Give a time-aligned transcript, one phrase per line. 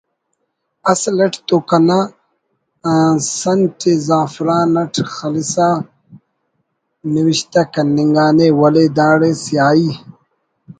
[0.91, 1.99] اصل اٹ تو کنا
[3.39, 5.69] سنٹ ءِ زعفران اٹ خلسا
[7.13, 9.89] نوشتہ کننگانے ولے داڑے سیاہی